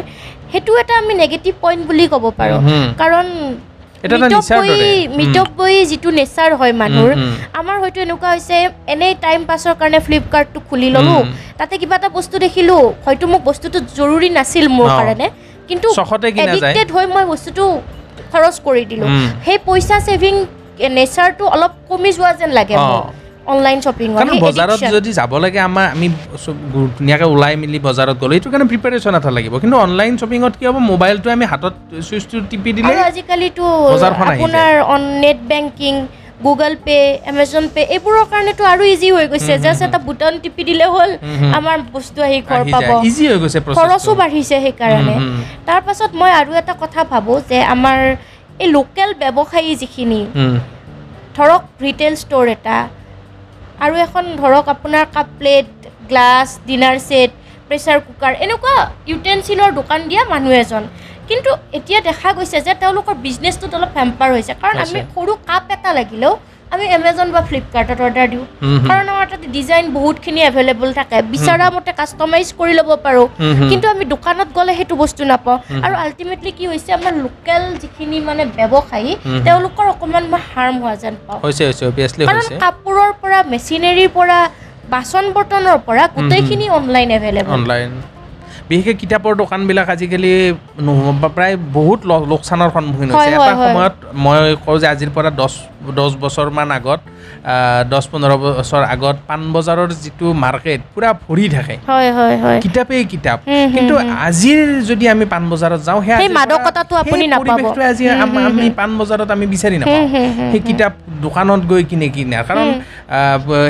সেইটো 0.52 0.72
এটা 0.82 0.94
আমি 1.02 1.14
নেগেটিভ 1.24 1.54
পইণ্ট 1.64 1.82
বুলি 1.90 2.06
ক'ব 2.14 2.26
পাৰোঁ। 2.40 2.60
কাৰণ 3.02 3.28
মিতব্যয়ী 5.18 5.80
যিটো 5.92 6.10
নেচাৰ 6.20 6.50
হয় 6.60 6.74
মানুহৰ। 6.82 7.12
আমাৰ 7.60 7.76
হয়তো 7.82 8.00
এনেকুৱা 8.06 8.30
হৈছে 8.34 8.58
এনেই 8.94 9.14
টাইম 9.26 9.40
পাছৰ 9.50 9.74
কাৰণে 9.80 10.00
ফ্লিপকাৰ্টটো 10.06 10.60
খুলি 10.70 10.90
ল'লোঁ। 10.96 11.22
তাতে 11.60 11.74
কিবা 11.82 11.96
এটা 12.00 12.10
বস্তু 12.18 12.36
দেখিলোঁ 12.46 12.82
হয়তো 13.06 13.26
মোক 13.32 13.42
বস্তুটো 13.50 13.78
জৰুৰী 13.98 14.30
নাছিল 14.38 14.66
মোৰ। 14.78 14.90
কাৰণে 15.00 15.28
কিন্তু 15.70 15.88
এডিক্টেড 16.46 16.88
হৈ 16.96 17.06
মই 17.16 17.26
বস্তুটো 17.34 17.64
খৰচ 18.32 18.56
কৰি 18.68 18.84
দিলোঁ। 18.92 19.10
সেই 19.46 19.58
পইচা 19.68 19.98
ছেভিং 20.08 20.34
নেচাৰটো 20.98 21.44
অলপ 21.56 21.74
কমি 21.90 22.12
যোৱা 22.18 22.32
যেন 22.40 22.52
লাগে 22.60 22.76
অনলাইন 23.54 23.80
শ্বপিঙত 23.86 24.18
কাৰণ 24.22 24.40
বজাৰত 24.48 24.80
যদি 24.96 25.12
যাব 25.20 25.32
লাগে 25.44 25.60
আমাৰ 25.70 25.86
আমি 25.96 26.08
ধুনীয়াকৈ 26.98 27.28
ওলাই 27.36 27.54
মেলি 27.62 27.80
বজাৰত 27.88 28.16
গ'লো 28.22 28.34
এইটো 28.38 28.50
কাৰণে 28.54 28.68
প্ৰিপাৰেশ্যন 28.72 29.14
এটা 29.20 29.32
লাগিব। 29.38 29.54
কিন্তু 29.64 29.78
অনলাইন 29.86 30.14
শ্বপিঙত 30.22 30.54
কি 30.60 30.64
হ'ব 30.68 30.78
মোবাইলটো 30.94 31.28
আমি 31.36 31.46
হাতত 31.52 31.74
চুইচটো 32.08 32.38
টিপি 32.52 32.72
দিলে 32.78 32.94
আজিকালিতো 33.12 33.64
আপোনাৰ 34.32 34.72
net 35.24 35.40
banking 35.52 35.94
Google 36.46 36.74
Pay' 36.86 37.18
Amazon 37.32 37.64
Pay' 37.74 37.86
এইবোৰৰ 37.96 38.26
কাৰণেতো 38.32 38.64
আৰু 38.74 38.84
ইজি 38.94 39.10
হৈ 39.16 39.26
গৈছে। 39.32 39.54
জাষ্ট 39.66 39.82
এটা 39.88 40.00
বুটান 40.08 40.34
টিপি 40.44 40.64
দিলে 40.70 40.86
হ'ল। 40.94 41.12
আমাৰ 41.58 41.78
বস্তু 41.96 42.20
আহি 42.28 42.40
ঘৰ 42.50 42.62
পাব। 42.74 42.90
ইজি 43.10 43.24
হৈ 43.32 43.38
গৈছে 43.44 43.60
খৰচো 43.78 44.12
বাঢ়িছে 44.22 44.56
সেইকাৰণে। 44.66 45.16
উম, 45.18 45.28
উম। 45.28 45.42
তাৰ 45.68 45.80
পাছত 45.88 46.12
মই 46.22 46.32
আৰু 46.40 46.52
এটা 46.62 46.74
কথা 46.84 47.02
ভাবোঁ 47.12 47.38
যে 47.50 47.58
আমাৰ 47.76 47.98
এই 48.64 48.68
লোকেল 48.78 49.10
ব্যৱসায়ী 49.22 49.70
যিখিনি 49.82 50.22
ধৰক 51.38 51.62
ৰিটেইল 51.86 52.14
ষ্ট'ৰ 52.24 52.46
এটা 52.56 52.78
আৰু 53.86 53.96
এখন 54.06 54.24
ধৰক 54.42 54.66
আপোনাৰ 54.76 55.06
cup 55.16 55.28
plate 55.40 55.70
glass 56.10 56.48
dinner 56.68 56.96
set 57.08 57.30
pressure 57.68 57.98
cooker 58.08 58.34
এনেকুৱা 58.46 58.76
ইউটেনচিলৰ 59.12 59.70
দোকান 59.80 60.00
দিয়া 60.10 60.24
মানুহ 60.34 60.54
এজন 60.64 60.84
কিন্তু 61.30 61.52
এতিয়া 61.78 62.00
দেখা 62.10 62.30
গৈছে 62.38 62.58
যে 62.68 62.74
তেওঁলোকৰ 62.82 63.16
বিজনেছটোত 63.26 63.74
অলপ 63.78 63.92
হেম্পাৰ 64.00 64.30
হৈছে 64.36 64.54
কাৰণ 64.62 64.76
আমি। 64.86 65.00
সৰু 65.16 65.34
কাপ 65.50 65.64
এটা 65.76 65.92
লাগিলেও 66.00 66.34
আমি 66.74 66.86
এমেজন 66.98 67.28
বা 67.36 67.42
ফ্লিপকাৰ্টত 67.50 68.00
অৰ্ডাৰ 68.08 68.28
দিওঁ। 68.34 68.46
কাৰণ 68.90 69.06
আমাৰ 69.14 69.26
তাতে 69.32 69.48
ডিজাইন 69.58 69.86
বহুতখিনি 69.98 70.42
এভেইলেবল 70.50 70.90
থাকে। 71.00 71.18
বিচৰা 71.34 71.68
মতে 71.76 71.92
কাষ্টমাইজ 72.00 72.48
কৰি 72.60 72.74
ল'ব 72.80 72.90
পাৰোঁ। 73.06 73.28
কিন্তু 73.72 73.86
আমি 73.94 74.04
দোকানত 74.14 74.50
গ'লে 74.58 74.74
সেইটো 74.80 74.96
বস্তু 75.04 75.22
নাপাওঁ। 75.32 75.58
আৰু 75.86 75.96
আল্টিমেটলি 76.06 76.52
কি 76.58 76.64
হৈছে 76.72 76.90
আমাৰ 77.00 77.14
লোকেল 77.26 77.62
যিখিনি 77.82 78.18
মানে 78.30 78.44
ব্যৱসায়ী। 78.58 79.12
তেওঁলোকৰ 79.48 79.86
অকণমান 79.94 80.26
মই 80.32 80.42
হাৰ্ম 80.52 80.76
হোৱা 80.84 80.96
যেন 81.04 81.16
পাওঁ। 81.28 81.40
কাৰণ 82.30 82.46
কাপোৰৰ 82.64 83.12
পৰা 83.22 83.40
মেচিনেৰীৰ 83.54 84.10
পৰা 84.18 84.40
বাচন 84.96 85.26
বৰ্তনৰ 85.36 85.78
পৰা 85.88 86.04
গোটেইখিনি 86.16 86.66
অনলাইন 86.80 87.10
এভেইলেবল 87.18 87.54
অনলাইন 87.60 87.90
বিশেষকৈ 88.72 88.96
কিতাপৰ 89.02 89.34
দোকানবিলাক 89.44 89.88
আজিকালি 89.96 90.32
প্ৰায় 91.36 91.56
বহুত 91.78 92.00
লোকচানৰ 92.32 92.70
সন্মুখীন 92.76 93.10
হৈছে 93.12 93.30
এটা। 93.38 93.54
সময়ত 93.66 93.94
মই 94.24 94.38
কওঁ 94.66 94.78
যে 94.82 94.88
আজিৰ 94.94 95.10
পৰা 95.16 95.30
দহ 95.40 95.52
দহ 95.98 96.08
বছৰমান 96.24 96.68
আগত 96.72 97.00
দহ 97.92 98.04
পোন্ধৰ 98.12 98.32
বছৰ 98.44 98.82
আগত 98.96 99.16
পাণবজাৰৰ 99.28 99.90
যিটো 100.04 100.28
মাৰ্কেট 100.44 100.80
পূৰা 100.94 101.10
ভৰি 101.26 101.46
থাকে 101.50 101.76
কিতাপেই 102.64 103.04
কিতাপ 103.06 103.40
কিন্তু। 103.76 103.94
আজিৰ 104.28 104.60
যদি 104.82 105.06
আমি 105.14 105.26
পাণবজাৰত 105.26 105.82
যাওঁ 105.88 106.00
সেই 106.08 106.30
মাদকতাটো 106.30 106.94
আপুনি। 106.96 107.24
পৰিৱেশটো 107.40 107.82
আজি 107.92 108.04
আম-। 108.16 108.74
পাণবজাৰত 108.80 109.30
আমি 109.32 109.46
বিচাৰি 109.48 109.76
নাপাওঁ 109.78 110.06
সেই 110.52 110.62
কিতাপ 110.68 110.94
দোকানত 111.22 111.62
গৈ 111.72 111.84
কিনে 111.84 112.08
কিনে 112.16 112.36
কাৰণ 112.50 112.68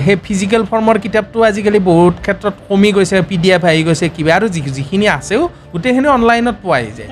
সেই 0.05 0.15
ফিজিকেল 0.25 0.62
ফৰ্মৰ 0.72 0.96
কিতাপটো 1.05 1.38
আজিকালি 1.43 1.79
বহুত 1.91 2.13
ক্ষেত্ৰত 2.25 2.53
কমি 2.70 2.89
গৈছে 2.91 3.15
পি 3.29 3.36
ডি 3.38 3.50
এফ 3.51 3.63
আহি 3.65 3.81
গৈছে 3.84 4.05
কিবা 4.15 4.31
আৰু 4.36 4.48
যি- 4.50 4.63
যিখিনি 4.91 5.07
আছেও 5.17 5.41
গোটেইখিনি 5.74 6.07
অনলাইনত 6.17 6.55
পোৱাই 6.63 6.83
যায়। 6.98 7.10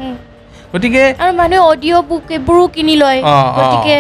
গতিকে 0.74 1.01
আৰু 1.24 1.31
মানুহে 1.41 1.62
অডিঅ' 1.71 2.03
বুক 2.09 2.24
এইবোৰো 2.36 2.63
কিনি 2.75 2.93
লয়। 3.01 3.19
গতিকে 3.59 3.95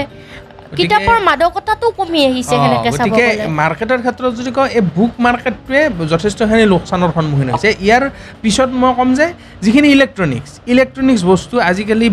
কিতাপৰ 0.77 1.17
মাদকতাটো 1.29 1.87
কমি 1.99 2.19
আহিছে 2.29 2.55
অ, 2.55 2.59
সেনেকে 2.63 2.89
চাব 2.97 3.05
গতিকে 3.05 3.25
মাৰ্কেটৰ 3.61 3.99
ক্ষেত্ৰত 4.05 4.31
যদি 4.39 4.51
কওঁ 4.57 4.67
এই 4.77 4.83
বুক 4.97 5.11
মাৰ্কেটটোৱে 5.25 5.81
যথেষ্টখিনি 6.11 6.65
লোকচানৰ 6.73 7.09
সন্মুখীন 7.17 7.49
হৈছে। 7.53 7.69
ইয়াৰ 7.85 8.03
পিছত 8.43 8.69
মই 8.81 8.91
ক'ম 8.97 9.09
যে 9.19 9.25
যিখিনি 9.63 9.87
ইলেক্ট্ৰনিক্স 9.97 10.51
ইলেক্ট্ৰনিক্স 10.73 11.21
বস্তু 11.31 11.55
আজিকালি 11.69 12.07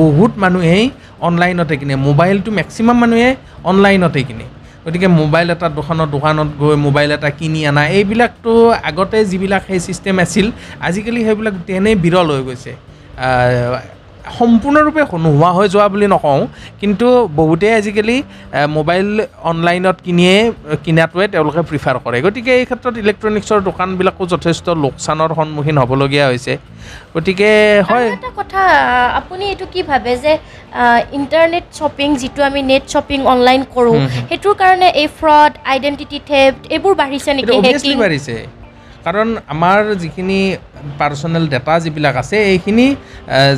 বহুত 0.00 0.32
মানুহেই 0.44 0.84
অনলাইনতে 1.28 1.74
কিনে 1.80 1.94
মোবাইলটো 2.08 2.50
মেক্সিমাম 2.60 2.96
মানুহে 3.02 3.28
অনলাইনতে 3.70 4.20
কিনে। 4.28 4.46
গতিকে 4.86 5.08
মোবাইল 5.20 5.48
এটা 5.54 5.68
দোকানত 5.78 6.08
দোকানত 6.16 6.48
গৈ 6.60 6.76
মোবাইল 6.86 7.10
এটা 7.16 7.30
কিনি 7.38 7.60
অনা 7.70 7.82
এইবিলাকতো 7.96 8.52
আগতে 8.88 9.18
যিবিলাক 9.30 9.62
সেই 9.68 9.80
ছিষ্টেম 9.86 10.16
আছিল 10.24 10.46
আজিকালি 10.88 11.20
সেইবিলাক 11.26 11.54
তেনেই 11.68 11.96
বিৰল 12.04 12.28
হৈ 12.34 12.42
গৈছে। 12.48 12.72
সম্পূৰ্ণৰূপে 14.38 15.02
নোহোৱা 15.24 15.50
হৈ 15.56 15.66
যোৱা 15.74 15.86
বুলি 15.94 16.06
নকওঁ 16.14 16.40
কিন্তু 16.80 17.06
বহুতেই 17.40 17.72
আজিকালি 17.80 18.16
মোবাইল 18.76 19.08
অনলাইনত 19.50 19.96
কিনিয়ে 20.06 20.36
কিনাটোৱে 20.84 21.24
তেওঁলোকে 21.34 21.62
প্ৰিফাৰ 21.70 21.96
কৰে। 22.04 22.18
গতিকে 22.26 22.52
এই 22.60 22.64
ক্ষেত্ৰত 22.68 22.94
ইলেক্ট্ৰনিক্সৰ 23.04 23.60
দোকানবিলাকো 23.68 24.22
যথেষ্ট 24.34 24.66
লোকচানৰ 24.84 25.30
সন্মুখীন 25.38 25.76
হ'বলগীয়া 25.82 26.26
হৈছে। 26.30 26.52
গতিকে 27.14 27.50
হয়। 27.88 28.08
এটা 28.16 28.30
কথা 28.40 28.62
আপুনি 29.20 29.44
এইটো 29.52 29.66
কি 29.74 29.80
ভাবে 29.90 30.12
যে 30.24 30.32
ইণ্টাৰনেট 31.18 31.64
শ্বপিং 31.78 32.08
যিটো 32.20 32.40
আমি 32.50 32.60
নেট 32.70 32.84
শ্বপিং 32.92 33.18
অনলাইন 33.32 33.62
কৰোঁ। 33.74 33.96
সেইটোৰ 34.28 34.54
কাৰণে 34.62 34.88
এই 35.02 35.08
ফ্ৰড 35.18 35.52
আইডেণ্টিটি 35.72 36.18
থেফ্ট 36.30 36.60
এইবোৰ 36.74 36.94
বাঢ়িছে 37.00 37.30
নেকি? 37.36 37.56
বাঢ়িছে। 38.04 38.36
কাৰণ 39.06 39.28
আমাৰ 39.54 39.80
যিখিনি 40.02 40.40
পাৰ্চনেল 41.00 41.44
ডাটা 41.52 41.74
যিবিলাক 41.84 42.14
আছে 42.22 42.36
এইখিনি 42.52 42.86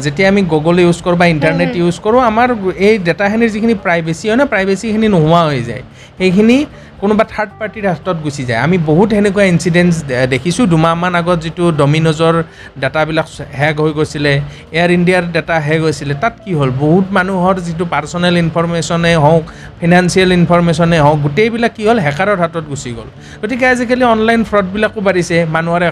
যেতিয়া 0.05 0.29
আমি 0.33 0.43
গুগল 0.55 0.77
ইউজ 0.85 0.99
কৰোঁ 1.05 1.17
বা 1.23 1.27
ইণ্টাৰনেট 1.35 1.71
ইউজ 1.81 1.97
কৰোঁ 2.05 2.21
আমাৰ 2.31 2.49
এই 2.87 2.95
ডাটাখিনিৰ 3.09 3.51
যিখিনি 3.55 3.75
প্ৰাইভেচি 3.87 4.25
হয় 4.29 4.39
ন 4.41 4.43
প্ৰাইভেচিখিনি 4.53 5.07
নোহোৱা 5.15 5.41
হৈ 5.49 5.61
যায়। 5.71 5.83
সেইখিনি 6.19 6.59
কোনোবা 7.03 7.25
থাৰ্ড 7.33 7.51
পাৰ্টিৰ 7.59 7.85
হাতত 7.93 8.17
গুচি 8.25 8.43
যায়। 8.49 8.61
আমি 8.67 8.77
বহুত 8.91 9.09
সেনেকুৱা 9.17 9.45
ইনচিডেণ্টছ 9.53 9.97
দেখিছোঁ। 10.35 10.65
দুমাহমান 10.75 11.13
আগত 11.21 11.39
যিটো 11.45 11.65
ডমিন'জৰ 11.81 12.35
ডাটাবিলাক 12.83 13.27
হেক 13.61 13.77
হৈ 13.85 13.93
গৈছিলে 13.99 14.33
এয়াৰ 14.77 14.91
ইণ্ডিয়াৰ 14.99 15.25
ডাটা 15.37 15.57
হেক 15.67 15.81
হৈছিলে 15.87 16.15
তাত 16.23 16.35
কি 16.45 16.53
হ'ল? 16.59 16.71
বহুত 16.85 17.07
মানুহৰ 17.19 17.55
যিটো 17.67 17.85
পাৰ্চনেল 17.95 18.35
ইনফৰমেশ্যনেই 18.45 19.17
হওক 19.25 19.45
ফিনান্সিয়েল 19.81 20.31
ইনফৰমেশ্যনেই 20.41 21.01
হওক 21.07 21.19
গোটেইবিলাক 21.27 21.73
কি 21.77 21.83
হ'ল? 21.89 21.99
হেকাৰৰ 22.07 22.39
হাতত 22.43 22.65
গুচি 22.73 22.91
গ'ল। 22.97 23.09
গতিকে 23.43 23.65
আজিকালি 23.75 24.05
অনলাইন 24.15 24.41
ফ্ৰডবিলাকো 24.51 24.99
বাঢ়িছে। 25.07 25.37
মানুহৰে 25.57 25.89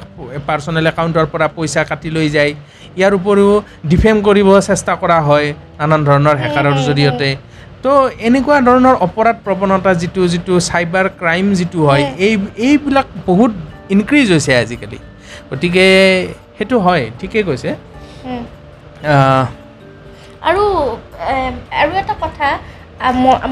পাৰ্চনেল 0.48 0.86
একাউণ্টৰ 1.16 1.32
পৰা 1.32 1.46
পইচা 1.56 1.82
কাটি 1.90 2.08
লৈ 2.16 2.28
যায়। 2.36 2.52
ইয়াৰ 2.98 3.12
উপৰিও 3.20 3.52
ডিফেম 3.90 4.16
কৰিব 4.26 4.48
চেষ্টা 4.68 4.92
কৰা 5.02 5.18
হয় 5.28 5.46
নানান 5.78 6.00
ধৰণৰ 6.08 6.36
হেকাৰৰ 6.42 6.76
জৰিয়তে। 6.88 7.28
তো 7.84 7.90
এনেকুৱা 8.28 8.56
ধৰণৰ 8.68 8.96
অপৰাধ 9.06 9.36
প্ৰৱণতা 9.46 9.92
যিটো 10.00 10.22
যিটো 10.32 10.54
চাইবাৰ 10.70 11.06
ক্ৰাইম 11.20 11.46
যিটো 11.58 11.78
হয় 11.88 12.04
এই 12.26 12.34
এইবিলাক 12.68 13.08
বহুত 13.28 13.52
ইনক্ৰিজ 13.94 14.26
হৈছে 14.34 14.52
আজিকালি। 14.62 14.98
গতিকে 15.50 15.86
সেইটো 16.56 16.76
হয় 16.86 17.04
ঠিকেই 17.18 17.44
কৈছে। 17.48 17.70
আৰু 20.48 20.64
আৰু 21.82 21.92
এটা 22.02 22.14
কথা 22.24 22.48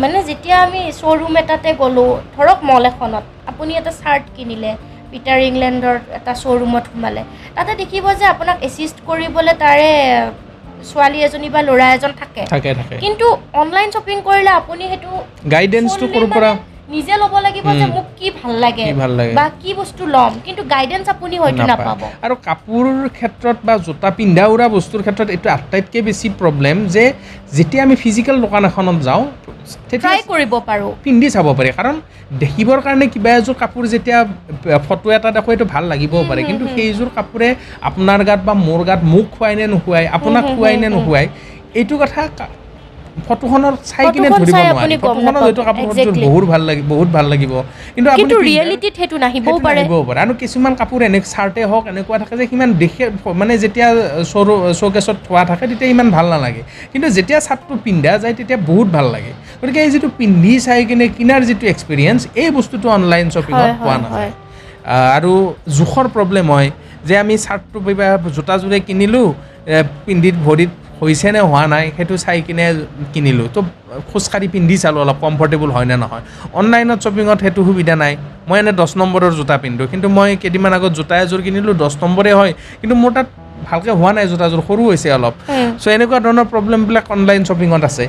মানে 0.03 0.19
যেতিয়া 0.29 0.57
আমি 0.67 0.83
শ্ব'ৰুম 0.99 1.35
এটাতে 1.43 1.71
গ'লোঁ 1.83 2.11
ধৰক 2.37 2.59
মল 2.69 2.85
এখনত 2.91 3.25
আপুনি 3.51 3.73
এটা 3.81 3.93
চাৰ্ট 4.01 4.25
কিনিলে 4.37 4.71
পিটাৰ 5.15 5.39
ইংলেণ্ডৰ 5.49 5.97
এটা 6.19 6.33
শ্ব'ৰুমত 6.43 6.85
সোমালে। 6.93 7.23
তাতে 7.57 7.73
দেখিব 7.83 8.05
যে 8.21 8.25
আপোনাক 8.35 8.57
এছিষ্ট 8.69 8.97
কৰিবলৈ 9.09 9.55
তাৰে 9.65 9.89
ছোৱালী 10.91 11.19
এজনী 11.27 11.49
বা 11.55 11.61
ল'ৰা 11.69 11.87
এজন 11.97 12.13
থাকে। 12.21 12.43
কিন্তু 13.05 13.27
অনলাইন 13.63 13.89
শ্বপিং 13.95 14.17
কৰিলে 14.29 14.53
আপুনি 14.61 14.83
সেইটো 14.93 15.11
গাইডেঞ্চটো 15.55 16.07
ক'ৰ 16.15 16.27
পৰা? 16.35 16.51
নিজে 16.93 17.15
ল'ব 17.23 17.35
লাগিব 17.47 17.67
যে। 17.81 17.87
মোক 17.97 18.07
কি 18.19 18.29
ভাল 18.41 18.53
লাগে। 18.65 18.87
বা 19.39 19.45
কি 19.63 19.71
বস্তু 19.81 20.03
ল'ম। 20.15 20.33
কিন্তু 20.47 20.63
গাইডেঞ্চ 20.73 21.07
আপুনি 21.15 21.37
হয়তো। 21.43 21.63
নাপাব। 21.71 22.01
আৰু 22.25 22.35
কাপোৰ 22.49 22.87
ক্ষেত্ৰত 23.17 23.59
বা 23.67 23.75
জোতা 23.87 24.11
পিন্ধা 24.19 24.45
উৰা 24.55 24.67
বস্তুৰ 24.77 25.01
ক্ষেত্ৰত 25.05 25.29
এইটো 25.37 25.49
আটাইতকৈ 25.57 26.01
বেছি 26.09 26.27
প্ৰব্লেম 26.41 26.77
যে 26.95 27.05
যেতিয়া 27.57 27.83
আমি 27.87 27.97
ফিজিকেল 28.03 28.37
দোকান 28.45 28.63
এখনত 28.71 28.99
যাওঁ 29.09 29.25
ট্ৰাই 29.91 30.21
কৰিব 30.33 30.53
পাৰোঁ। 30.69 30.91
পিন্ধি 31.05 31.29
চাব 31.35 31.47
পাৰি। 31.59 31.71
কাৰণ 31.79 31.97
দেখিবৰ 32.43 32.79
কাৰণে 32.87 33.07
কিবা 33.15 33.31
এযোৰ 33.41 33.57
কাপোৰ 33.63 33.85
যেতিয়া 33.95 34.19
ফটো 34.87 35.09
এটা 35.17 35.29
দেখো 35.37 35.49
এইটো 35.55 35.67
ভাল 35.75 35.85
লাগিবও 35.93 36.23
পাৰে। 36.31 36.41
কিন্তু 36.51 36.65
সেইযোৰ 36.75 37.09
কাপোৰে 37.17 37.49
আপোনাৰ 37.89 38.21
গাত 38.29 38.41
বা 38.49 38.55
মোৰ 38.67 38.81
গাত 38.89 39.01
মোক 39.13 39.27
খুৱাই 39.35 39.55
নে 39.59 39.65
নোখুৱাই 39.75 40.05
আপোনাক 40.17 40.45
খুৱাই 40.55 40.75
নে 40.83 40.89
নোখুৱাই 40.97 41.27
এইটো 41.81 41.95
কথা 42.03 42.21
ফটোখনত 43.27 43.75
চাই 43.91 44.05
কিনে 44.15 44.29
ধৰিব 44.31 44.57
নোৱাৰি। 44.75 44.97
ফটোখনত। 45.05 45.37
হয়তো 45.45 45.63
কাপোৰযোৰ. 45.69 46.15
বহুত 46.29 46.45
ভাল 46.53 46.63
লাগিব 46.69 46.85
বহুত 46.95 47.09
ভাল 47.17 47.27
লাগিব। 47.33 47.53
কিন্তু 47.95 48.09
আপুনি 48.11 48.21
কিন্তু 48.21 48.37
ৰিয়েলিটিত 48.49 48.93
সেইটো 49.01 49.17
নাহিবও 49.25 49.47
সেইটো 49.47 49.65
পাৰে। 49.67 49.81
নাহিবও 49.81 50.03
পাৰে। 50.09 50.19
আৰু 50.25 50.33
কিছুমান 50.43 50.73
কাপোৰ 50.81 51.01
এনে 51.09 51.21
চাৰ্টে 51.35 51.63
হওক 51.71 51.85
এনেকুৱা 51.93 52.17
থাকে 52.23 52.35
যে 52.41 52.45
সিমান 52.51 52.71
দেখে 52.83 53.05
মানে 53.41 53.53
যেতিয়া 53.65 53.89
শ্ব'ৰু 54.31 54.53
শ্ব'কেছত 54.81 55.17
থোৱা 55.27 55.43
থাকে 55.51 55.65
তেতিয়া 55.71 55.89
ইমান 55.95 56.09
ভাল 56.17 56.27
নালাগে। 56.35 56.63
কিন্তু 56.93 57.07
যেতিয়া 57.17 57.39
চাৰ্টটো 57.47 57.75
পিন্ধা 57.87 58.13
যায় 58.23 58.35
তেতিয়া 58.39 58.59
বহুত 58.71 58.89
ভাল 58.97 59.07
লাগে। 59.15 59.33
গতিকে 59.61 59.81
এই 59.87 59.91
যিটো 59.95 60.09
পিন্ধি 60.21 60.53
চাই 60.67 60.81
কিনে 60.89 61.07
কিনাৰ 61.19 61.43
যিটো 61.49 61.65
এক্সপিৰিয়েঞ্চ 61.75 62.21
এই 62.43 62.51
বস্তুটো 62.57 62.87
অনলাইন 62.99 63.27
শ্বপিঙত 63.35 63.71
পোৱা 63.85 63.97
নাযায়। 64.05 64.33
আৰু 65.17 65.33
জোখৰ 65.79 66.07
প্ৰব্লেম 66.17 66.47
হয় 66.55 66.71
যে 67.09 67.15
আমি 67.23 67.35
চাৰ্টটো 67.45 67.79
জোতাযোৰে 68.37 68.79
কিনিলোঁ 68.89 69.27
এ, 69.75 69.77
পিন্ধি 70.07 70.31
ভৰিত 70.47 70.71
হৈছে 71.05 71.29
নে 71.35 71.41
হোৱা 71.51 71.65
নাই 71.73 71.85
সেইটো 71.97 72.15
চাই 72.25 72.39
কিনে 72.47 72.65
কিনিলোঁ। 73.15 73.47
তো 73.55 73.61
খোজকাঢ়ি 74.11 74.49
পিন্ধি 74.55 74.77
চালোঁ 74.83 75.01
অলপ 75.05 75.19
কমফৰ্টেবল 75.25 75.69
হয় 75.77 75.87
নে 75.91 75.97
নহয়। 76.03 76.23
অনলাইনত 76.61 76.99
শ্বপিঙত 77.05 77.39
সেইটো 77.45 77.61
সুবিধা 77.69 77.95
নাই। 78.03 78.13
মই 78.49 78.57
এনেই 78.63 78.75
দহ 78.81 78.91
নম্বৰৰ 79.01 79.33
জোতা 79.39 79.57
পিন্ধোঁ। 79.65 79.87
কিন্তু 79.93 80.07
মই 80.17 80.31
কেইদিনমান 80.43 80.73
আগত 80.79 80.93
জোতা 80.99 81.15
এযোৰ 81.23 81.41
কিনিলোঁ 81.47 81.75
দহ 81.83 81.93
নম্বৰে 82.03 82.33
হয়। 82.39 82.53
কিন্তু 82.81 82.95
মোৰ 83.03 83.11
তাত 83.17 83.27
ভালকৈ 83.69 83.93
হোৱা 84.01 84.11
নাই 84.17 84.27
জোতাযোৰ 84.33 84.61
সৰু 84.69 84.83
হৈছে 84.91 85.09
অলপ। 85.17 85.35
চ' 85.83 85.87
এনেকুৱা 85.97 86.19
ধৰণৰ 86.27 86.47
প্ৰব্লেমবিলাক 86.53 87.05
অনলাইন 87.15 87.43
শ্বপিঙত 87.49 87.83
আছে। 87.91 88.05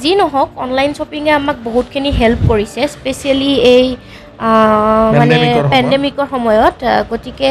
যি 0.00 0.10
নহওক 0.20 0.50
অনলাইন 0.64 0.90
শ্বপিঙে 0.98 1.32
আমাক 1.40 1.56
বহুতখিনি 1.66 2.10
হেল্প 2.20 2.40
কৰিছে 2.50 2.80
স্পেচিয়েলি 2.94 3.52
এই 3.74 3.86
মানে। 5.20 5.36
পেণ্ডেমিকৰ 5.72 6.26
সময়ত 6.34 6.78
গতিকে 7.10 7.48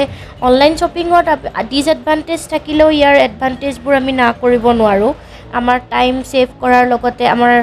অনলাইন 0.47 0.73
শ্বপিঙত 0.81 1.27
ডিছএডভান্টেজ 1.71 2.41
থাকিলেও 2.53 2.89
ইয়াৰ 2.99 3.15
এডভান্টেজবোৰ 3.27 3.93
আমি 4.01 4.13
না 4.21 4.27
কৰিব 4.41 4.63
নোৱাৰোঁ 4.81 5.11
আমাৰ 5.59 5.77
টাইম 5.95 6.13
ছেভ 6.31 6.47
কৰাৰ 6.61 6.83
লগতে 6.93 7.23
আমাৰ 7.35 7.53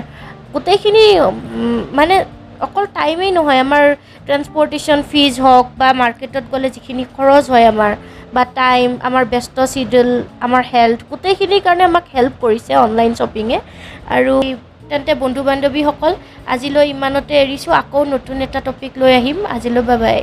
গোটেইখিনি 0.54 1.04
মানে 1.98 2.14
অকল 2.66 2.84
টাইমেই 2.98 3.32
নহয় 3.38 3.60
আমাৰ 3.66 3.84
ট্ৰেন্সপৰ্টেশ্যন 4.26 4.98
ফিজ 5.10 5.32
হওক 5.44 5.66
বা 5.80 5.88
মাৰ্কেটত 6.02 6.44
গ'লে 6.52 6.68
যিখিনি 6.76 7.04
খৰচ 7.16 7.44
হয় 7.52 7.66
আমাৰ 7.72 7.92
বা 8.34 8.42
টাইম 8.60 8.88
আমাৰ 9.08 9.24
ব্যস্ত 9.32 9.56
চিডিউল 9.74 10.10
আমাৰ 10.46 10.62
হেল্থ 10.72 10.98
গোটেইখিনিৰ 11.10 11.60
কাৰণে 11.66 11.84
আমাক 11.90 12.04
হেল্প 12.14 12.34
কৰিছে 12.44 12.72
অনলাইন 12.84 13.12
শ্বপিঙে 13.20 13.58
আৰু 14.16 14.34
তেন্তে 14.88 15.12
বন্ধু 15.22 15.40
বান্ধৱীসকল 15.48 16.12
আজিলৈ 16.54 16.86
ইমানতে 16.94 17.34
এৰিছোঁ। 17.44 17.72
আকৌ 17.82 18.00
নতুন 18.14 18.36
এটা 18.46 18.60
টপিক 18.68 18.92
লৈ 19.00 19.12
আহিম। 19.20 19.38
আজিলৈ 19.54 19.82
বাই 19.88 19.98
বাই 20.04 20.20